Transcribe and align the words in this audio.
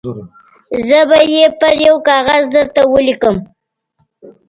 زه 0.87 0.99
به 1.09 1.19
یې 1.33 1.43
پر 1.59 1.75
یوه 1.87 2.01
کاغذ 2.07 2.43
درته 2.55 2.81
ولیکم. 2.93 3.35